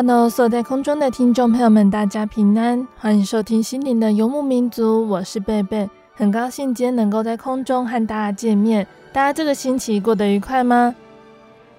[0.00, 8.86] Hello，所有在空中的听众朋友们，大家平安，欢迎收听心灵的游牧民族，我是贝贝，很高兴今天能够在空中和大家见面。
[9.12, 10.94] 大家这个星期过得愉快吗？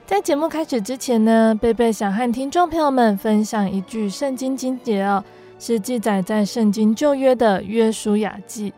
[0.06, 5.24] 在节目开始之前呢，贝贝想和听众朋友们分享一句圣经经节哦，
[5.58, 8.74] 是记载在圣经旧约的约书亚记，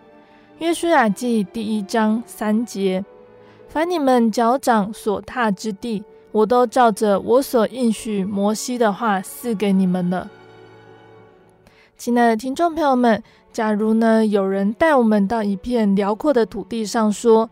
[0.59, 3.03] 约书亚记第一章三节，
[3.67, 6.03] 凡你们脚掌所踏之地。
[6.31, 10.29] 我都照着我所应许摩西的话赐给你们了。
[11.97, 17.49] 亲爱的听众朋友们，假如呢有人带我们到一片辽阔的土地上，说：“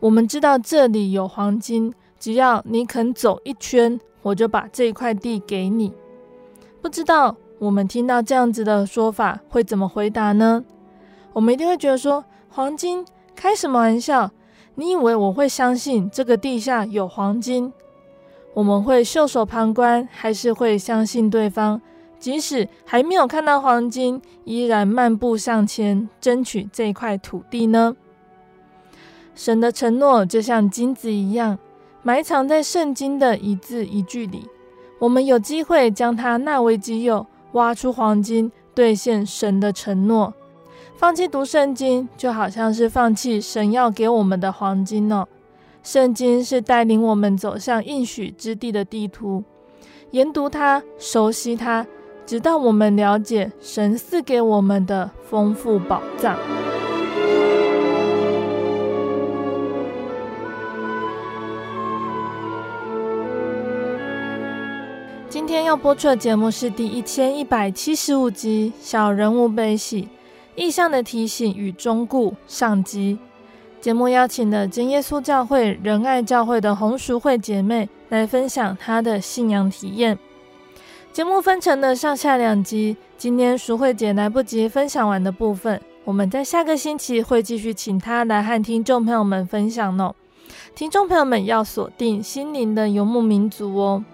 [0.00, 5.92] 我们知道这里有黄金，只要你肯走一圈，我就把这块地给你。”
[6.80, 10.64] 不知道我们听到这样子的说法会怎么回答呢？
[11.34, 13.04] 我们一定会觉得说：“黄金？
[13.34, 14.30] 开什么玩笑？
[14.76, 17.72] 你以为我会相信这个地下有黄金？”
[18.52, 21.80] 我们会袖手旁观，还是会相信对方？
[22.18, 27.96] 即使还没有看到黄金，依然漫步向前，争取这块土地呢？
[29.34, 31.58] 神的承诺就像金子一样，
[32.02, 34.46] 埋藏在圣经的一字一句里。
[34.98, 40.34] 我们有机会将它纳为己有，挖出黄金，兑现神的承诺。
[40.94, 45.26] 放弃读圣经，就好像是放弃神要给我们的黄金哦。
[45.82, 49.42] 圣经是带领我们走向应许之地的地图，
[50.10, 51.86] 研读它，熟悉它，
[52.26, 56.38] 直到我们了解神赐给我们的丰富宝藏。
[65.28, 70.02] 今天要播出的节目是第一千一百七十五集《小人物悲喜》，
[70.54, 73.18] 意象的提醒与忠告上集。
[73.80, 80.18] 节目邀请了真耶稣教会仁爱教会的红淑慧姐妹来分享她的信仰体验。
[81.12, 90.14] 节目分成了上下两集，今天淑慧姐来不及分享完的部分，我们在下个星期会继续请她来和听众朋友们分享哦。
[90.74, 94.04] 听众朋友们要锁定心灵的游牧民族哦。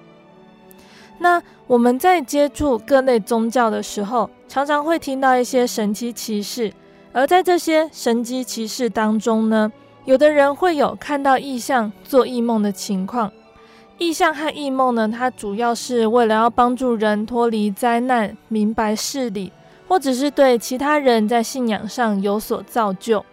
[1.19, 6.73] 那我们在接触各类宗教的时候，常常会听到一些神奇奇事。
[7.17, 9.73] 而在这些神机骑士当中呢，
[10.05, 13.33] 有的人会有看到异象、做异梦的情况。
[13.97, 19.51] 异象和异梦呢，它主要是为了要帮助人脱离灾难、明白事理，
[19.89, 23.25] 或者是对其他人在信仰上有所造就。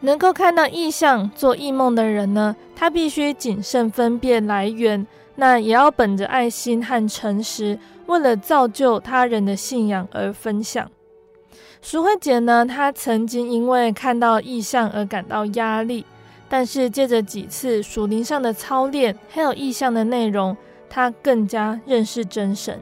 [0.00, 5.06] 能够看到异象、做异梦的人呢，他必须谨慎分辨来源，
[5.36, 10.86] 那也要本着爱心和诚实，为了造就他人的信仰而分享。
[11.82, 16.04] 淑慧姐呢，她曾经因为看到异象而感到压力，
[16.48, 20.56] 但是借着几次属灵上的操练，还有异象的内容，
[20.88, 22.78] 她更加认识真神。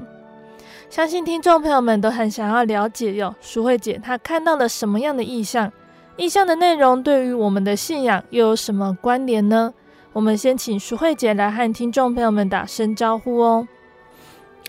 [0.90, 5.72] 相信听众朋友们都很想要了解哟，淑慧姐她看到了什么样的异象？
[6.16, 9.72] 异象的内容对于我们的信仰又有什么关联呢？
[10.12, 13.68] 我们先请淑慧姐来和听众朋友们打声招呼哦。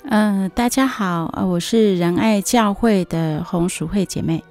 [0.04, 4.44] 嗯、呃，大家好，呃，我是仁爱教会的洪淑慧姐妹。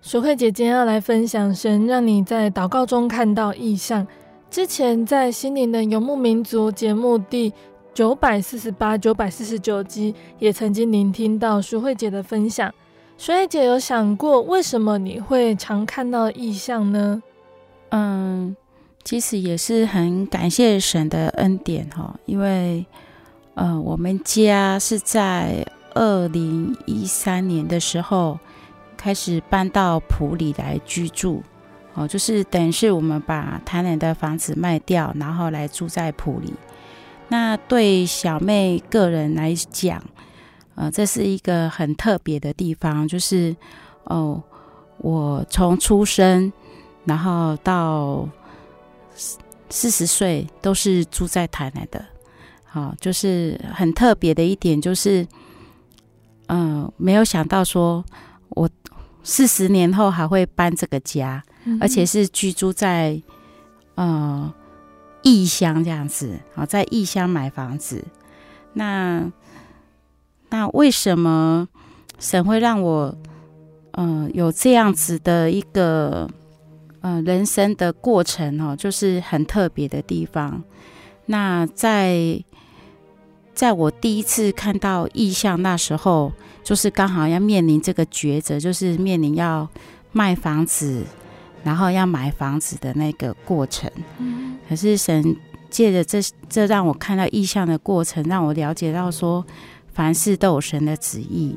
[0.00, 4.06] 淑慧姐今天要来分享神让你在祷告中看到异象。
[4.50, 7.52] 之前在心灵的游牧民族节目第
[7.94, 12.72] 九百四十八、九百四十九集，也曾经聆听到淑慧姐的分享。
[13.16, 17.22] 淑慧姐有想过，为什么你会常看到异象呢？
[17.90, 18.56] 嗯，
[19.04, 22.84] 其实也是很感谢神的恩典哈，因为
[23.54, 28.38] 呃，我们家是在二零一三年的时候
[28.96, 31.42] 开始搬到埔里来居住，
[31.94, 36.52] 哦，就是等于是我们把台南的房子卖掉，然后来住在埔里。
[37.28, 40.02] 那对小妹个人来讲，
[40.74, 43.54] 呃，这是一个很特别的地方，就是
[44.04, 44.42] 哦，
[44.98, 46.50] 我从出生，
[47.04, 48.26] 然后到
[49.68, 52.04] 四十岁都是住在台南的，
[52.72, 55.22] 好，就是很特别的一点，就是
[56.46, 58.02] 嗯、呃，没有想到说
[58.48, 58.68] 我
[59.22, 63.20] 四十年后还会搬这个家，嗯、而且是居住在
[63.96, 64.42] 嗯。
[64.42, 64.54] 呃
[65.24, 68.04] 异乡这样子啊，在异乡买房子，
[68.72, 69.30] 那
[70.50, 71.68] 那为什么
[72.18, 73.16] 神会让我
[73.92, 76.28] 嗯、呃、有这样子的一个
[77.02, 80.60] 嗯、呃、人生的过程哦，就是很特别的地方。
[81.26, 82.42] 那在
[83.54, 86.32] 在我第一次看到意象那时候，
[86.62, 89.68] 就是刚好要面临这个抉择，就是面临要
[90.12, 91.04] 卖房子。
[91.64, 93.88] 然后要买房子的那个过程，
[94.68, 95.36] 可是神
[95.70, 99.46] 借着这这让我看到意象的过程，让我了解到说，
[99.92, 101.56] 凡事都有神的旨意。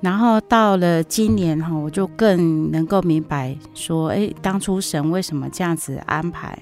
[0.00, 6.58] 然后到了今年哈，我就更能够明白说，哎，当初神为什么这样子安排？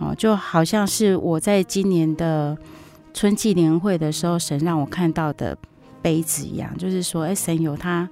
[0.00, 2.58] 哦，就好像是我在今年的
[3.12, 5.56] 春季联会的时候，神让我看到的
[6.02, 8.08] 杯子一样，就是说，哎，神有他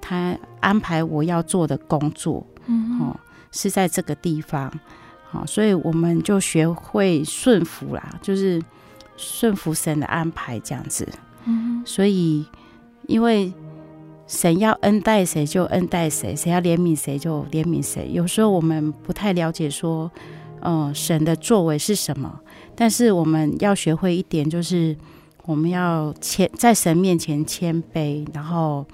[0.00, 3.16] 他安排我要做的工作，嗯哦。
[3.50, 4.70] 是在这个地方，
[5.30, 8.62] 好，所以我们就学会顺服啦，就是
[9.16, 11.08] 顺服神的安排这样子。
[11.46, 12.44] 嗯，所以
[13.06, 13.50] 因为
[14.26, 18.10] 神要恩待谁就恩待谁，谁要怜悯谁就怜悯谁。
[18.12, 20.12] 有时候我们不太了解说，
[20.60, 22.38] 嗯，神的作为是什么，
[22.80, 24.96] 但是我们要学会一点，就是
[25.46, 28.86] 我们要谦在神面前谦卑，然后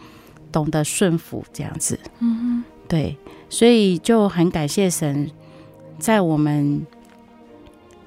[0.51, 1.99] 懂得顺服这样子。
[2.21, 3.15] 嗯，对。
[3.51, 5.31] 所以就很感谢神，
[5.99, 6.85] 在我们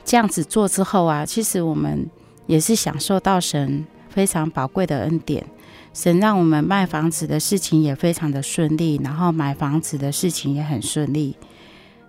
[0.03, 2.09] 这样子做之后啊，其实我们
[2.47, 5.45] 也是享受到神非常宝贵的恩典。
[5.93, 11.35] 神让我们卖房子的事情也非常的顺利，然后买房子的事情也很顺利，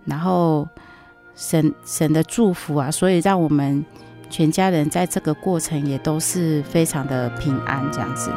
[0.06, 0.66] 然后
[1.40, 3.84] 神神的祝福啊，所以让我们
[4.28, 8.32] 全家人在这个过程也都是非常的平安，这样子。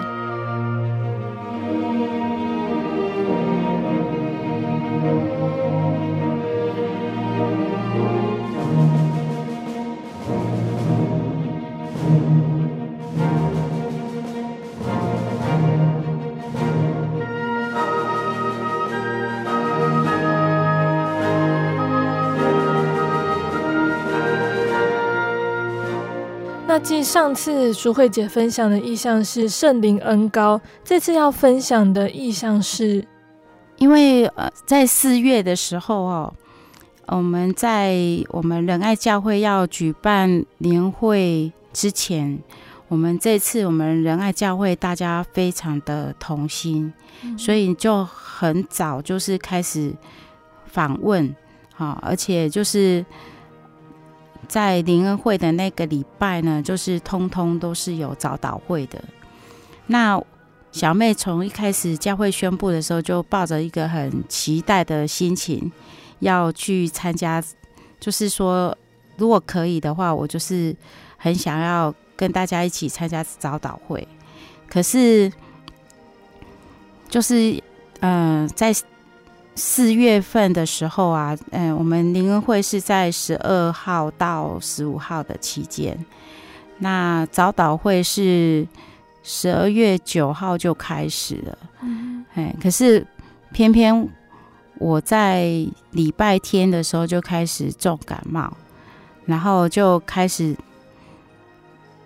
[26.83, 33.05] 继上次淑慧姐分享的意象是圣灵恩高，这次要分享的意象是，
[33.77, 36.33] 因为呃，在四月的时候哦，
[37.05, 37.95] 我们在
[38.29, 42.39] 我们仁爱教会要举办年会之前，
[42.87, 46.91] 我们这次我们仁爱教会大家非常的同心，
[47.23, 49.93] 嗯、所以就很早就是开始
[50.65, 51.33] 访问，
[51.75, 53.05] 好，而且就是。
[54.51, 59.01] 在灵恩会的那个礼拜呢，就是通通都是有早祷会的。
[59.87, 60.21] 那
[60.73, 65.71] 小妹从一开始教会宣布的时候，就抱着一个很期待的心情
[66.19, 67.41] 要去参加。
[67.97, 68.77] 就是说，
[69.15, 70.75] 如果可以的话，我就是
[71.15, 74.05] 很想要跟大家一起参加早祷会。
[74.67, 75.31] 可是，
[77.07, 77.53] 就是
[78.01, 78.75] 嗯、呃，在。
[79.63, 85.95] 四月份的时候啊，嗯，我们灵恩会是在十二号到十五号的期间，
[86.79, 88.67] 那早祷会是
[89.21, 93.05] 十二月九号就开始了，嗯，哎，可是
[93.51, 94.09] 偏偏
[94.79, 95.43] 我在
[95.91, 98.51] 礼拜天的时候就开始重感冒，
[99.25, 100.55] 然后就开始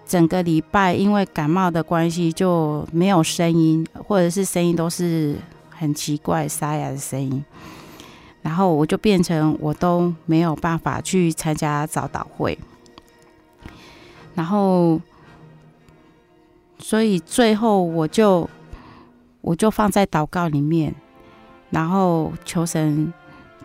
[0.06, 5.38] 整个礼拜因为感冒的关系就没有声音，或者是声音都是。
[5.78, 7.44] 很奇怪沙哑的声音，
[8.42, 12.58] 然后我就变成我都没有办法去参加早祷会，
[14.34, 15.02] 然后
[16.80, 18.50] 所以最后我就
[19.42, 20.96] 我就放在祷告里面，
[21.70, 23.14] 然后求神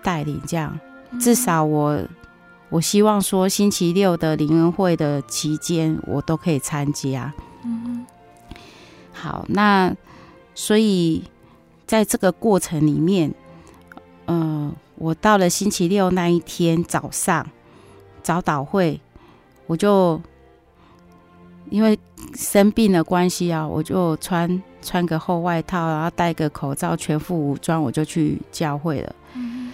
[0.02, 0.78] 带领，这样
[1.20, 2.00] 至少我
[2.70, 7.32] 我希望说星期六的灵恩会的期间我都可以参加。
[7.64, 8.04] 嗯，
[9.12, 9.94] 好，那
[10.54, 11.24] 所以。
[11.90, 13.34] 在这个过程里面，
[14.26, 17.44] 呃，我到了星期六那一天早上
[18.22, 19.00] 早祷会，
[19.66, 20.22] 我就
[21.68, 21.98] 因为
[22.36, 29.12] 生病的关系啊，我就穿穿个厚外套，然后戴个口罩，全副武装，我就去教会了。
[29.34, 29.72] 嗯、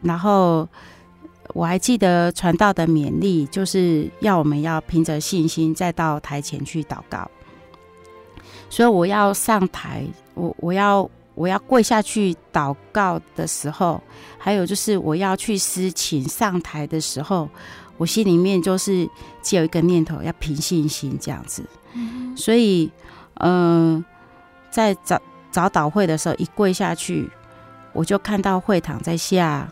[0.00, 0.66] 然后
[1.48, 7.30] 我还记得传道的勉励，就是要我们要凭着信心再到台前去祷告。
[8.70, 14.02] 所以我要上台，我我要我要跪下去祷告的时候，
[14.38, 17.48] 还有就是我要去司琴上台的时候，
[17.96, 19.08] 我心里面就是
[19.42, 21.64] 只有一个念头，要凭信心这样子。
[21.94, 22.90] 嗯、所以，
[23.34, 24.04] 嗯、呃，
[24.70, 27.30] 在早早祷会的时候，一跪下去，
[27.92, 29.68] 我就看到会堂在下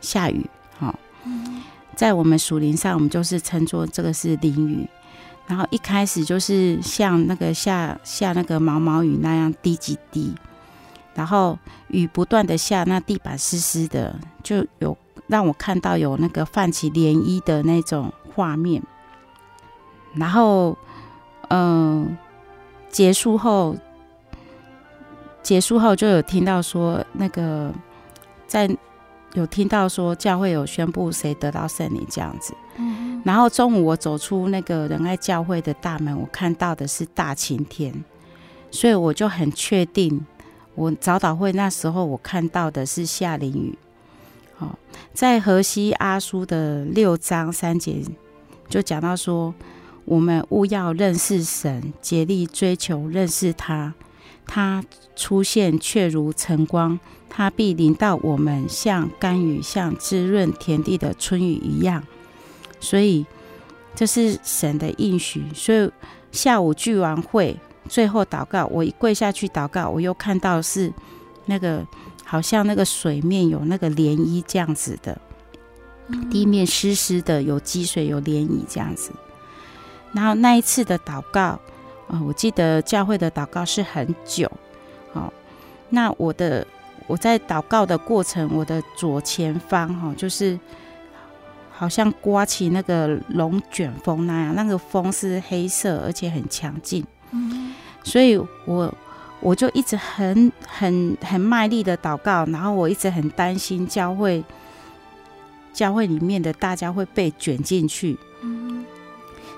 [0.00, 0.44] 下雨。
[0.78, 1.62] 好、哦，嗯、
[1.96, 4.88] 在我们属灵上，我们就是称作这个是淋雨。
[5.46, 10.34] 然后一开始就是像那个下下那个毛毛雨那样滴几滴，
[11.18, 11.58] 然后
[11.88, 14.96] 雨不断的下，那地板湿湿的，就有
[15.26, 18.80] 让我看到有那个泛起涟漪的那种画面。
[20.14, 20.78] 然后，
[21.48, 22.18] 嗯、呃，
[22.88, 23.74] 结束后，
[25.42, 27.74] 结束后就有听到说那个
[28.46, 28.70] 在
[29.34, 32.54] 有听到说教会有宣布谁得到圣灵这样子。
[33.24, 37.92] 然后中午我走出那个仁爱教会的大门，我看到的是大晴天，
[38.70, 40.24] 所以我就很确定，
[40.78, 43.76] 我早祷会那时候我看到的是下淋雨。
[44.54, 44.78] 好，
[45.12, 48.00] 在河西阿书的六章三节
[48.68, 49.52] 就讲到说，
[50.04, 53.92] 我们务要认识神，竭力追求认识他，
[54.46, 54.84] 他
[55.16, 62.04] 出现却如晨光，他必临到我们，像甘雨，像滋润田地的春雨一样。
[62.78, 63.26] 所以
[63.96, 65.42] 这是神的应许。
[65.52, 65.90] 所以
[66.30, 67.56] 下午聚完会，
[67.88, 70.92] 最后祷告，我一跪下去祷告，我又看到是
[71.46, 71.86] 那个
[72.24, 75.18] 好像那个水面有那个涟漪这样子的，
[76.30, 79.10] 地面湿湿的，有积水，有涟漪这样子。
[80.12, 81.58] 然后那一次的祷告，
[82.08, 84.50] 啊，我记得教会的祷告是很久。
[85.12, 85.32] 好，
[85.88, 86.66] 那我的
[87.06, 90.58] 我在祷告的过程，我的左前方哈，就是。
[91.70, 97.06] 好像刮起那个龙卷风那样，那个风是黑色，而且很强劲。
[98.02, 98.94] 所以我
[99.40, 104.44] 我就一直很很很卖力的祷告，然后我一直很担心教会
[105.72, 108.18] 教会里面的大家会被卷进去。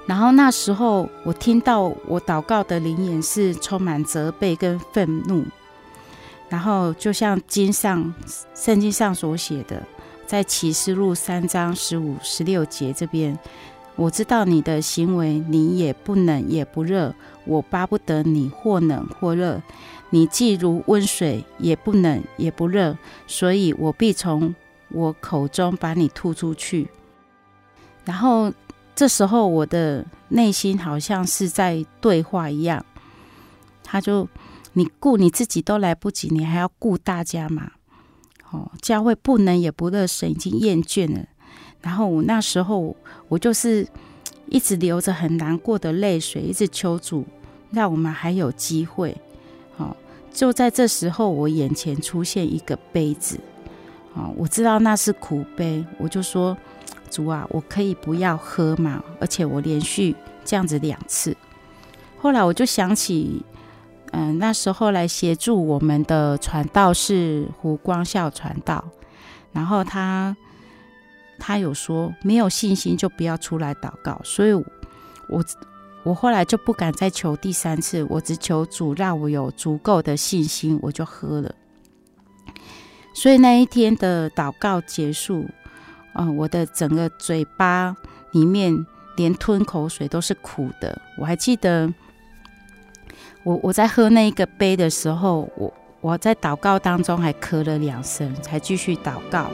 [0.07, 5.45] 然后那时候我听到我祷告的灵言是充满责备跟愤怒，
[6.49, 8.13] 然后就像经上
[8.55, 9.83] 圣经上所写的。
[10.27, 13.37] 在启示录三章十五、十六节这边，
[13.97, 17.15] 我知道你的行为，你也不冷也不热。
[17.45, 19.61] 我巴不得你或冷或热，
[20.11, 24.55] 你既如温水，也不冷也不热，所以我必从
[24.91, 26.89] 我口中把你吐出去。
[28.05, 28.53] 然后
[28.95, 32.85] 这时候，我的内心好像是在对话一样。
[33.83, 34.29] 他就，
[34.75, 37.73] 你顾你自己都来不及，你还要顾大家吗？
[38.51, 41.27] 哦，教会不能也不热，神已经厌倦了。
[41.81, 42.95] 然后我那时候，
[43.29, 43.87] 我就是
[44.47, 47.25] 一直流着很难过的泪水，一直求主，
[47.71, 49.17] 让我们还有机会。
[49.77, 49.97] 好，
[50.33, 53.39] 就在这时候，我眼前出现一个杯子。
[54.15, 56.57] 哦，我知道那是苦杯，我就说
[57.11, 61.37] ：“主啊，我可以不要喝吗？”而且我连续这样子两次。
[62.19, 63.45] 后来我就想起。
[64.13, 68.85] 嗯，那时候来协助我们的传道是胡光孝传道，
[69.53, 70.37] 然后他
[71.41, 75.45] 他有说，没有信心就不要出来祷告，所以我，
[76.05, 81.53] 我后来就不敢再求第三次，我只求主让我有足够的信心，我就喝了。
[83.15, 85.45] 所以那一天的祷告结束，
[86.15, 87.97] 嗯，我的整个嘴巴
[88.33, 91.93] 里面连吞口水都是苦的，我还记得。
[93.43, 99.51] 我我在喝那一个杯的时候，我我在祷告当中还咳了两声，才继续祷告。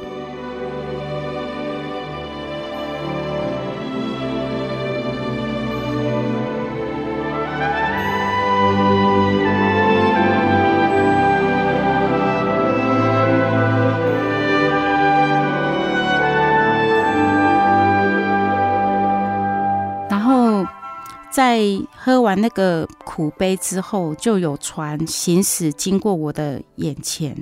[21.36, 21.60] 在
[21.94, 27.36] 喝完那个苦杯之后，就有船行驶经过我的眼前，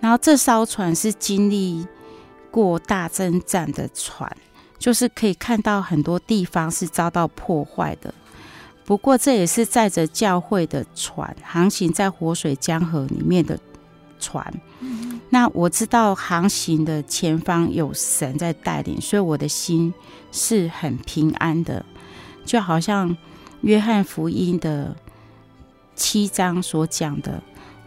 [0.00, 1.86] 然后这艘船是经历
[2.50, 4.34] 过大征战的船，
[4.78, 8.14] 就是可以看到很多地方是遭到破坏的。
[8.86, 13.58] 不过这也是载着教会的船，航行在活水江河里面的
[14.18, 14.50] 船。
[15.28, 19.92] 那我知道航行的前方有神在带领，所以我的心
[20.32, 21.84] 是很平安的，
[22.46, 23.14] 就好像
[23.60, 24.96] 约翰福音的
[25.94, 27.42] 七章所讲的。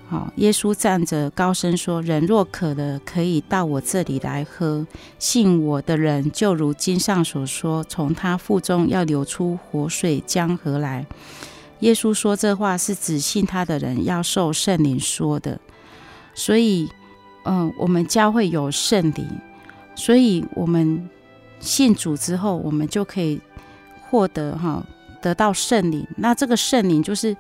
[0.10, 4.86] 好，耶稣站着高声说：“人若渴了，可以到我这里来喝。
[5.20, 11.06] 信我的人，就如经上所说，从他腹中要流出活水江河来。”
[11.82, 15.60] 耶稣说这话是指信他的人要受圣灵说的。
[16.34, 16.90] 所以，
[17.46, 19.28] 嗯，我们教会有圣灵，
[19.96, 21.08] 所以我们
[21.60, 23.40] 信主之后，我们就可以
[24.10, 24.84] 获得哈，
[25.22, 26.08] 得到圣灵。
[26.18, 27.38] 那这个圣灵就是。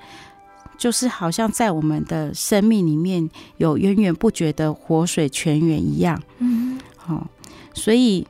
[0.78, 7.28] 就是好像在我们的生命里面有源源不绝的活水泉源一样，嗯，好，
[7.74, 8.26] 所以，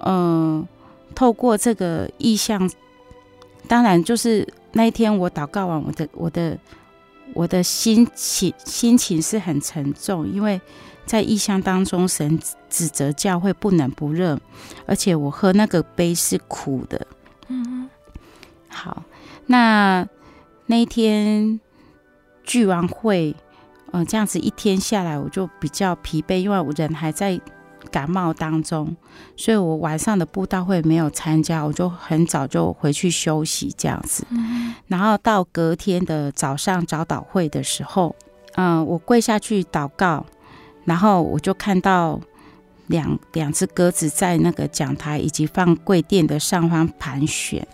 [0.06, 0.68] 呃，
[1.14, 2.70] 透过这个意象，
[3.68, 6.58] 当然就是那一天我祷告完，我的我的
[7.34, 10.58] 我的心情心情是很沉重，因为
[11.04, 12.40] 在异象当中，神
[12.70, 14.40] 指责教会不冷不热，
[14.86, 17.13] 而且我喝那个杯是苦的，嗯，
[18.74, 19.04] 好，
[19.46, 20.06] 那
[20.66, 21.60] 那一天。
[22.46, 23.34] 聚完会，
[23.86, 27.40] 嗯、呃，这样子一天下来，我就比较疲惫，因为我人还在
[27.90, 28.94] 感冒当中，
[29.34, 34.26] 所以我晚上的布道会没有参加，我就很早就回去休息这样子。
[34.28, 38.14] 嗯、然后到隔天的早上早祷会的时候，
[38.56, 40.26] 嗯、呃，我跪下去祷告，
[40.84, 42.20] 然后我就看到
[42.88, 47.66] 两两只鸽子在那个讲台以及放柜垫的上方盘旋。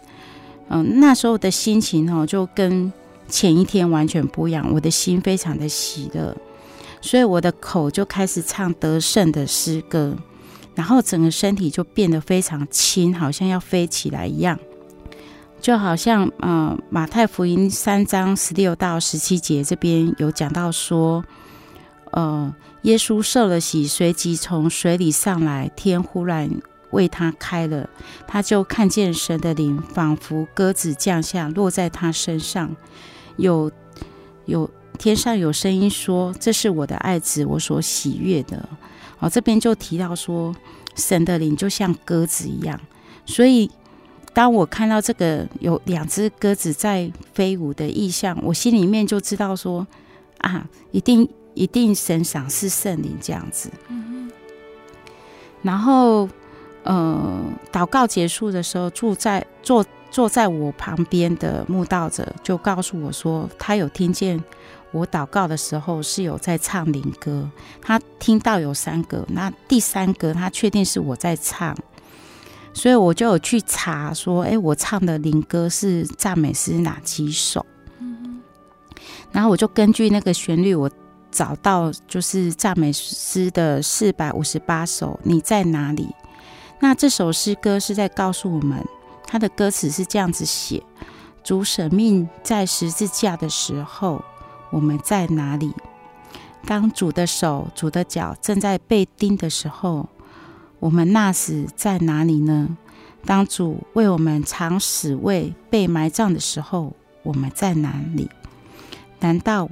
[0.70, 2.92] 嗯、那时候的心情哦，就跟。
[3.32, 6.36] 前一天完全不一样，我的心非常的喜乐，
[7.00, 10.16] 所以我的口就开始唱得胜的诗歌，
[10.74, 14.58] 然后整个身体就变得非常轻，好像要飞起来一样，
[15.60, 21.24] 就好像、呃，马太福音三章十六到十七节这边有讲到说，
[22.10, 26.50] 呃，耶稣受了洗，随即从水里上来，天忽然
[26.90, 27.88] 为他开了，
[28.26, 32.74] 他就看见神的灵仿佛鸽子降下，落在他身上。
[33.36, 33.70] 有
[34.46, 38.68] 有天上有声音说：“这是我的爱子，我所喜悦的。”
[39.20, 40.54] 哦，这边就提到说，
[40.94, 42.78] 神的灵就像鸽子一样。
[43.24, 43.70] 所以，
[44.32, 49.86] 当我看到这个有两只鸽子在飞舞的意象，我心里面就知道说
[50.38, 53.70] ：“啊，一定一定神赏赐圣灵这样子。”
[55.62, 56.28] 然后，
[56.84, 59.84] 呃，祷告结束的时候，住在坐。
[60.12, 64.42] 坐在我旁边的慕道者就告诉我说，他有听见
[64.90, 67.48] 我祷告的时候是有在唱灵歌，
[67.80, 71.76] 他听到有三个，那第三个他确定是我在唱，
[72.74, 77.64] 所以我就有去查说，哎，我唱的灵歌是赞美诗哪几首？
[79.30, 80.90] 然后我就根据那个旋律，我
[81.30, 86.08] 找到就是赞美诗的四百五十八首，你在哪里？
[86.80, 88.84] 那这首诗歌是在告诉我们。
[89.26, 90.82] 它的歌词是这样子写：
[91.44, 94.24] 主舍命在十字架的时候，
[94.70, 95.72] 我们在哪里？
[96.66, 100.08] 当主的手、主的脚正在被钉的时候，
[100.80, 102.76] 我们那时在哪里呢？
[103.24, 108.28] 当主为我们尝死味、被埋葬的时候，我们在哪里？
[109.20, 109.68] 难道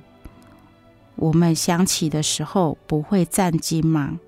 [1.16, 4.20] 我们想起的时候不会战惊吗？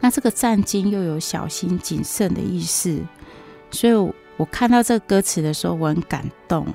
[0.00, 3.00] 那这个战惊又有小心谨慎的意思。
[3.70, 6.66] 所以，我看到这个歌词的时候，我很感动，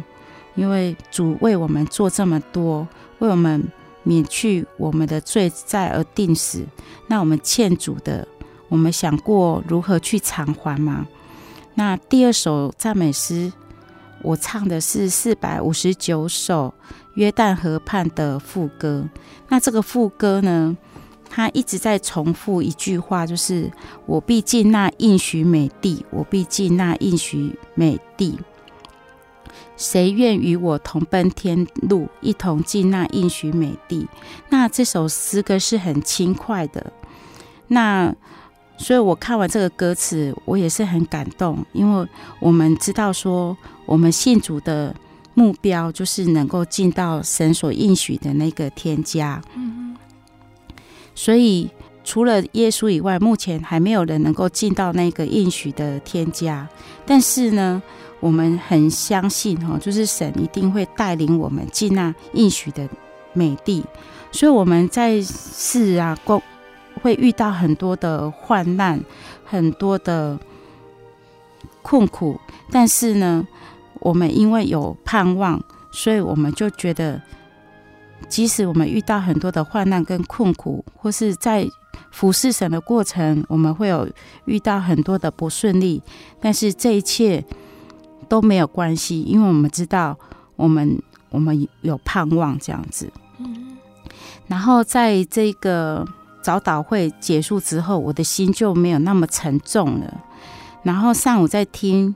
[0.55, 2.88] 因为主为我们做这么多，
[3.19, 3.63] 为我们
[4.03, 6.65] 免去我们的罪债而定死。
[7.07, 8.27] 那我们欠主的，
[8.67, 11.07] 我们想过如何去偿还吗？
[11.75, 13.51] 那第二首赞美诗，
[14.21, 16.73] 我唱的是四百五十九首
[17.15, 19.07] 约旦河畔的副歌。
[19.47, 20.77] 那这个副歌呢？
[21.36, 23.72] 他一直在重复一句话，就是
[24.06, 28.38] “我必尽那应许美地，我必尽那应许美地。
[29.76, 34.08] 谁愿与我同奔天路，一同进那应许美地？”
[34.50, 36.93] 那这首诗歌是很轻快的。
[37.69, 38.15] 那
[38.78, 42.08] 所以，我看完这个歌词，我也是很感动，因为
[42.39, 44.96] 我们知道说，我们信主的
[45.34, 49.41] 目标就是能够进到神所应许的那个天家。
[51.15, 51.69] 所以，
[52.04, 56.67] 除了耶稣以外，目前还没有人能够进到那个应许的天家。
[57.06, 57.82] 但是呢，
[58.19, 62.88] 我们很相信哈，就是神一定会带领我们进那应许的
[63.34, 63.84] 美地。
[64.32, 66.41] 所以我们在世啊，过
[67.02, 68.99] 会遇到很多的患难，
[69.45, 70.39] 很多的
[71.82, 72.39] 困苦。
[72.71, 73.47] 但是呢，
[73.99, 77.21] 我们因为有盼望，所以我们就觉得
[78.29, 81.67] 即使我们遇到很多的患难跟困苦，或是在
[82.12, 84.09] 服侍神的过程，我们会有
[84.45, 86.01] 遇到很多的不顺利，
[86.39, 87.43] 但是这一切
[88.27, 90.17] 都没有关系，因为我们知道
[90.55, 93.12] 我们我们有盼望这样子。
[93.38, 93.77] 嗯，
[94.47, 96.05] 然后在这个
[96.41, 100.21] 早祷会结束之后，我的心就没有那么沉重了。
[100.83, 102.15] 然后上午在听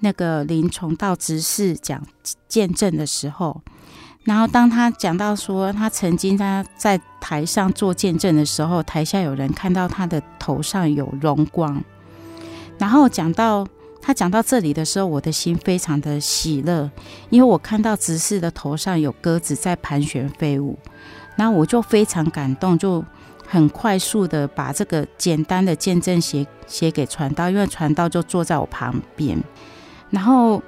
[0.00, 2.00] 那个林崇道执事讲
[2.48, 3.60] 见证的时候，
[4.24, 11.82] 然后当他讲到说他曾经他在台上做见证的时候，台下有人看到他的头上有荣光。
[12.78, 13.66] 然后讲到
[14.00, 16.90] 他讲到这里的时候，我的心非常的喜乐，
[17.30, 20.78] 因为我看到执事的头上有鸽子在盘旋飞舞，
[21.36, 23.04] 然后我就非常感动，就。
[23.44, 29.38] 很快速的把这个简单的见证写写给传道，因为传道就坐在我旁边。
[30.08, 30.62] 然后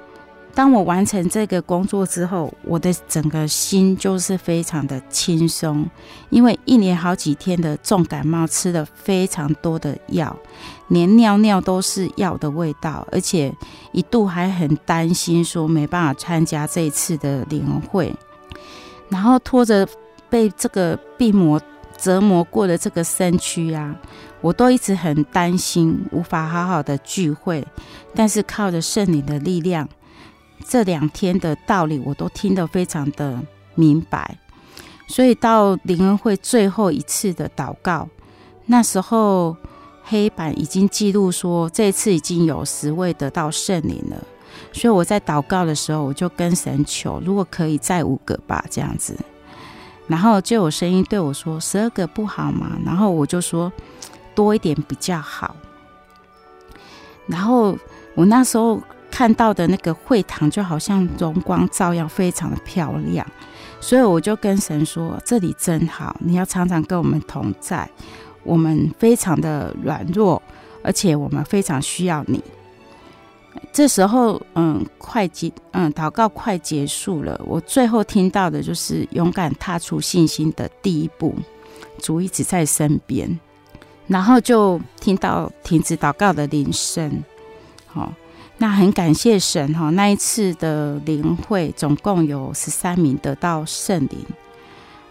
[0.55, 5.85] 当我完成这个工作之后，我的整个心就是非常的轻松，
[6.29, 10.35] 因为一连好几天的重感冒，吃了非常多的药，
[10.87, 13.53] 连尿尿都是药的味道，而且
[13.91, 18.15] 一度还很担心说没办法参加这一次的灵会，
[19.09, 19.85] 然后拖着
[20.29, 21.61] 被这个病魔。
[21.97, 23.95] 折磨过的这个身躯啊，
[24.41, 27.65] 我都一直很担心，无法好好的聚会。
[28.13, 29.87] 但是靠着圣灵的力量，
[30.67, 33.41] 这两天的道理我都听得非常的
[33.75, 34.37] 明白。
[35.07, 38.07] 所以到灵恩会最后一次的祷告，
[38.65, 39.55] 那时候
[40.03, 44.17] 黑板已经记录说，这次已经有十位得到圣灵了。
[44.71, 49.15] 所以我在祷告的时候，我就跟神求，如果可以再五个吧，这样子。
[50.07, 53.71] 然后就有声音对我说：“十二个不好吗？”然后我就说
[54.35, 55.55] ：“多一点比较好。”
[57.27, 57.77] 然后
[58.13, 58.79] 我那时候
[59.15, 63.25] 看到的那个会堂就好像荣光照耀，非常的漂亮，
[63.79, 67.89] 所以我就跟神说：“这里真好，你要常常跟我们同在。
[68.43, 70.43] 我们非常的软弱，
[70.83, 72.43] 而且我们非常需要你。”
[73.71, 77.39] 这时候，嗯，快结，嗯，祷告快结束了。
[77.45, 81.33] 我最后听到的就是勇敢踏出信心的第一步，
[81.99, 83.39] 主一直在身边。
[84.07, 87.23] 然后就听到停止祷告的铃声。
[87.87, 88.11] 好，
[88.57, 94.25] 那很感谢神哈，那一次的灵会总共有十三名得到圣灵。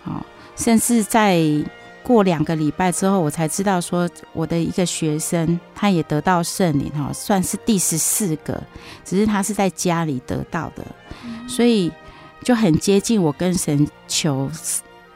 [0.03, 0.25] 好，
[0.57, 1.41] 甚至在。
[2.07, 8.63] 过两个礼拜之后，我才知道说我的一个学生他也得到圣灵哈，算是第十四个，
[9.07, 10.85] 只是他是在家里得到的，
[11.49, 11.91] 所以
[12.43, 14.51] 就很接近我跟神求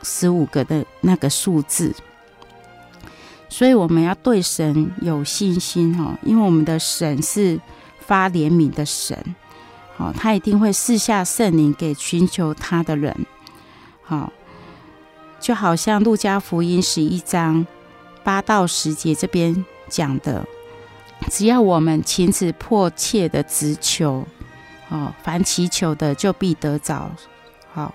[0.03, 1.95] 十五个的那个数字。
[3.51, 7.61] 所以我们要对神有信心哈，因为我们的神是
[8.09, 9.17] 发怜悯的神，
[9.97, 13.15] 好，他一定会赐下圣灵给寻求他的人，
[14.03, 14.33] 好。
[15.41, 17.65] 就好像路加福音十一章
[18.25, 20.45] 八到十节这边讲的，
[21.31, 24.27] 只要我们勤恳迫切的直求，
[24.89, 27.09] 哦，凡祈求的就必得着，
[27.73, 27.95] 好，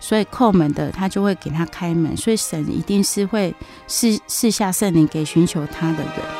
[0.00, 3.54] 所以叩门的他就会给他开门，所以神一定是会
[3.86, 6.39] 赐赐下圣灵给寻求他的人。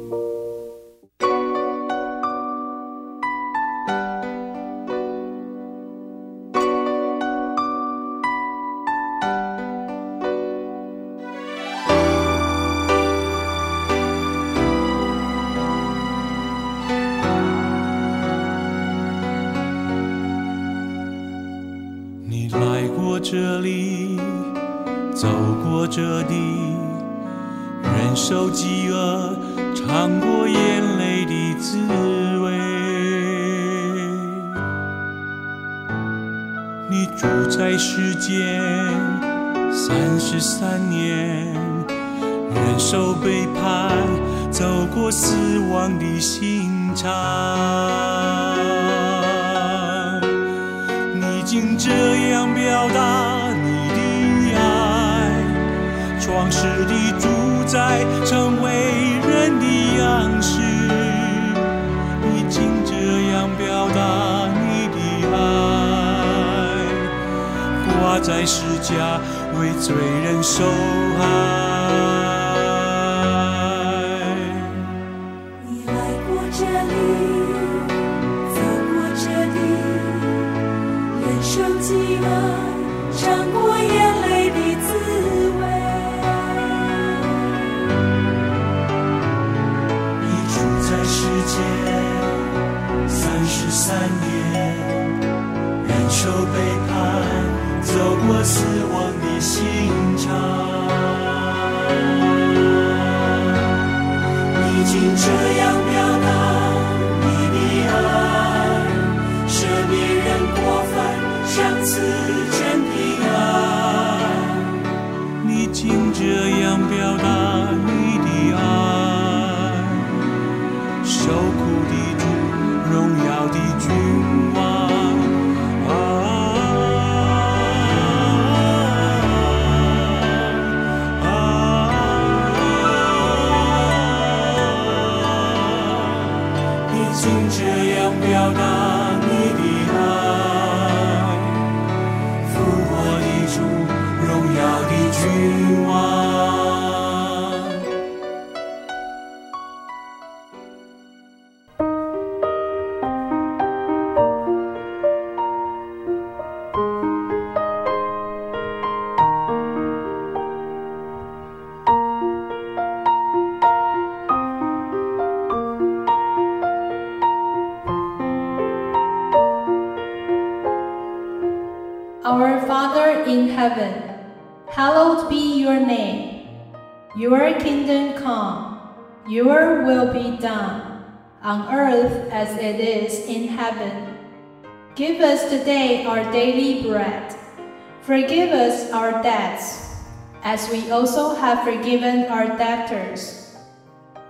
[190.51, 193.55] As we also have forgiven our debtors.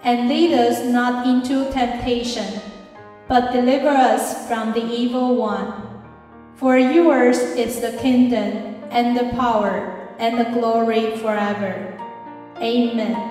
[0.04, 2.62] And lead us not into temptation,
[3.28, 5.74] but deliver us from the evil one.
[6.58, 11.90] For yours is the kingdom, and the power, and the glory forever.
[12.62, 13.31] Amen.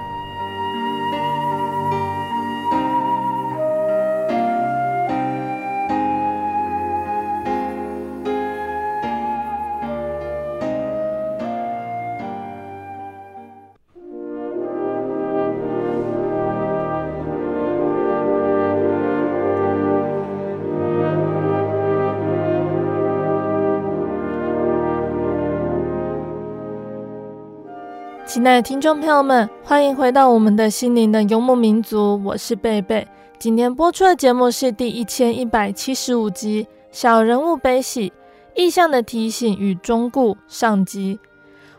[28.33, 33.05] 亲爱的听众朋友们，欢迎回到我们的心灵的游牧民族，我是贝贝。
[33.37, 36.63] 今天播出的节目是第一千一百七十五集
[36.93, 38.13] 《小人物悲喜
[38.55, 41.19] 异象的提醒与忠告》上集。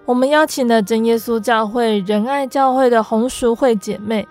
[0.04, 4.28] 我们邀请了真耶稣教会仁爱教会的红淑慧姐妹。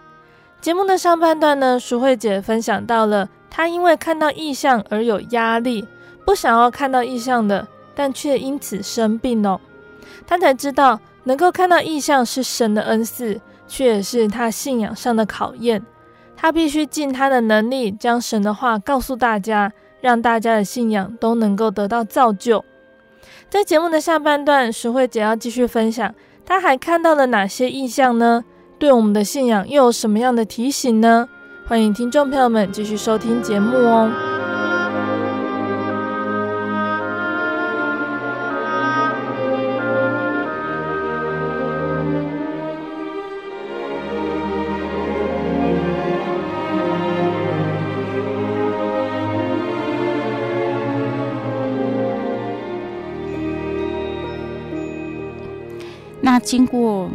[0.61, 5.87] 节目的上半段呢，淑慧姐分享到了她因为看到异象而有压力，
[6.23, 9.59] 不想要看到异象的，但却因此生病哦。
[10.27, 10.99] 她才知道。
[11.23, 15.83] 能够看到异象是神的恩赐，却也是他信仰上的考验。
[16.35, 22.65] 他必须尽他的能力，将神的话告诉大家，让大家的信仰都能够得到造就。
[23.49, 26.13] 在节目的下半段，淑慧姐要继续分享，
[26.45, 28.43] 她还看到了哪些异象呢？
[28.79, 31.29] 对我们的信仰又有什么样的提醒呢？
[31.67, 34.40] 欢迎听众朋友们继续收听节目哦。
[56.43, 57.09] 经过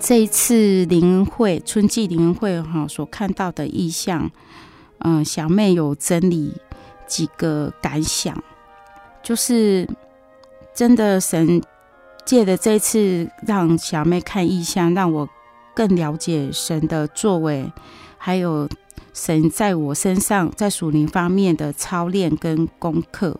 [0.00, 4.30] 这一次灵会春季灵会哈所看到的意象，
[4.98, 6.54] 嗯、小妹有整理
[7.06, 8.42] 几个感想，
[9.22, 9.88] 就是
[10.74, 11.62] 真的神
[12.24, 15.28] 借的这次让小妹看意象，让我
[15.74, 17.70] 更了解神的作为，
[18.16, 18.68] 还有
[19.12, 23.38] 神在我身上在属灵方面的操练跟功课。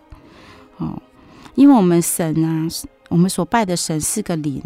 [0.76, 1.00] 哦，
[1.54, 2.68] 因为我们神啊，
[3.08, 4.62] 我们所拜的神是个灵。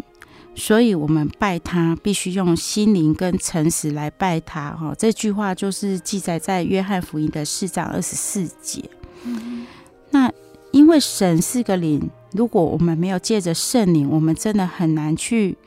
[0.55, 4.71] 所以，我们拜他必须用心灵跟诚实来拜他。
[4.71, 8.83] 哈，这句话就是记载在约翰福音的四章二十四节。
[9.23, 9.65] 嗯。
[10.11, 10.31] 那
[10.71, 15.57] 因为神是个灵，如果我们没有借着圣灵，我们真的很难去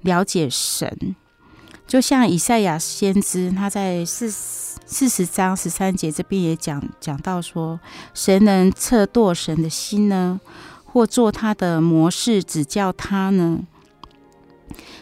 [0.00, 1.14] 了解神。
[1.86, 7.78] 就像以赛亚先知，他在四四十章十三节这边也讲讲到说，
[8.14, 10.40] 谁能测度神的心呢？
[10.84, 13.60] 或做他的模式指教他呢？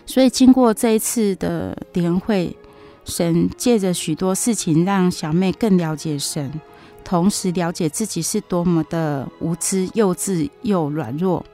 [0.09, 2.57] 所以，经过这一次的联会，
[3.05, 6.51] 神借着许多事情让小妹更了解神，
[7.05, 11.44] 同时了解自己是多么的无知、幼稚又软弱。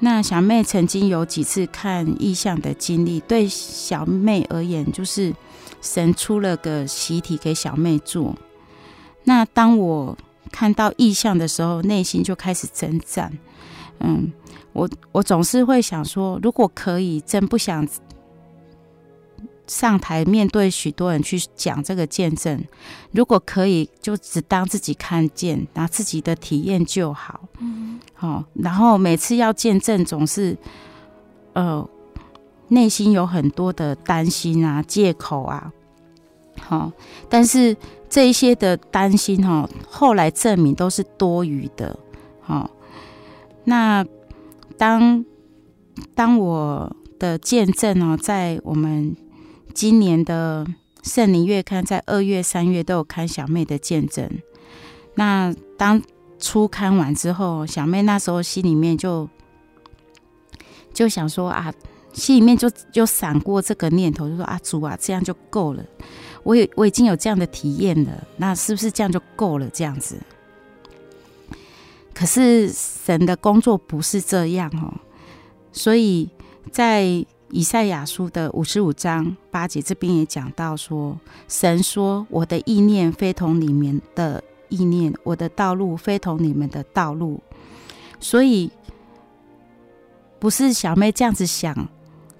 [0.00, 5.32] 那小妹曾经有几次看意象的经历，对小妹而言，就是
[5.80, 8.34] 神出了个习题给小妹做。
[9.22, 10.18] 那当我
[10.50, 13.38] 看到意象的时候，内心就开始征战，
[14.00, 14.32] 嗯。
[14.72, 17.86] 我我总是会想说，如果可以，真不想
[19.66, 22.62] 上台面对许多人去讲这个见证。
[23.12, 27.48] 如果可以，就只当自己看见，拿自己的体验就好。
[27.58, 28.44] 嗯，好。
[28.54, 30.56] 然后每次要见证，总是
[31.52, 31.86] 呃
[32.68, 35.70] 内心有很多的担心啊、借口啊。
[36.60, 36.90] 好，
[37.28, 37.76] 但是
[38.08, 41.98] 这一些的担心哈，后来证明都是多余的。
[42.40, 42.70] 好，
[43.64, 44.04] 那。
[44.82, 45.24] 当
[46.12, 49.16] 当我的见证哦，在我们
[49.72, 50.66] 今年的
[51.04, 54.28] 圣灵月刊，在二月、三月都有看小妹的见证。
[55.14, 56.02] 那当
[56.40, 59.28] 初看完之后，小妹那时候心里面就
[60.92, 61.72] 就想说啊，
[62.12, 65.84] 心里面就就闪过这个念头，就说啊，主啊，这样就够了。
[66.42, 69.70] 我有我已经有这样的体验了，那是不是这样就够了？
[69.72, 70.18] 这样子。
[72.22, 74.94] 可是神的工作不是这样哦，
[75.72, 76.30] 所以
[76.70, 77.04] 在
[77.50, 81.18] 以赛亚书的五十五章八节这边也讲到说，
[81.48, 87.42] 神说：“我的意念非同你们的意念，我的道路非同你们的道路。”
[88.20, 88.70] 所以
[90.38, 91.88] 不是小妹这样子想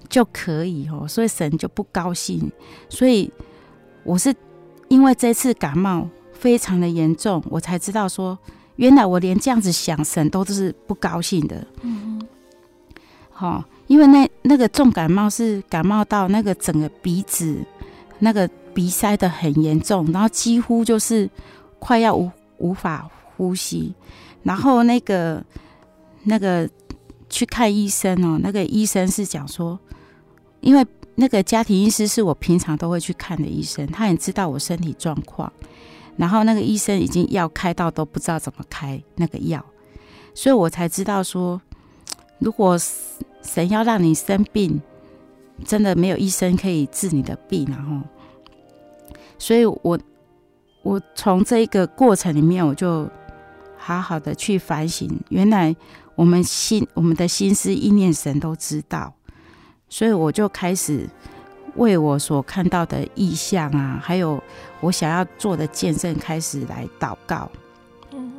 [0.07, 2.49] 就可以哦，所以神就不高兴。
[2.87, 3.29] 所以
[4.05, 4.33] 我是
[4.87, 8.39] 因为这次感冒非常的严重，我才知道说。
[8.77, 11.65] 原来我连这样子想，神都是不高兴的。
[11.81, 12.27] 嗯哼，
[13.31, 17.57] 好，因为那那个重感冒是感冒到那个整个鼻子
[18.19, 21.29] 那个鼻塞得很严重，然后几乎就是
[21.79, 23.93] 快要无无法呼吸。
[24.43, 25.43] 然后那个
[26.23, 26.67] 那个
[27.29, 29.79] 去看医生哦，那个医生是讲说，
[30.61, 35.51] 因为那个家庭医师是我平常都会去看的医生，他也知道我身体状况。
[36.15, 39.63] 然后那个医生已经药开到都不知道怎么开那个药，
[40.33, 41.61] 所以我才知道说，
[42.39, 42.77] 如果
[43.41, 44.81] 神要让你生病，
[45.65, 48.01] 真的没有医生可以治你的病，然后，
[49.37, 49.99] 所以我
[50.83, 53.09] 我从这个过程里面，我就
[53.77, 55.75] 好好的去反省，原来
[56.15, 59.13] 我们心我们的心思意念，神都知道，
[59.89, 61.09] 所以我就开始。
[61.75, 64.39] 为我所看到的异象啊，还有
[64.83, 67.49] 我想要做的见证，开始来祷告。
[68.11, 68.31] 嗯，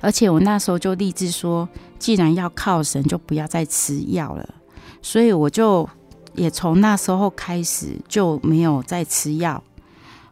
[0.00, 1.68] 而且我那时候就立志说，
[1.98, 4.54] 既然要靠神，就不要再吃药了。
[5.02, 5.88] 所以我就
[6.34, 9.62] 也从那时候开始就没有再吃药。